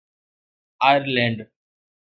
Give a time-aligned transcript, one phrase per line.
[0.89, 1.39] Ireland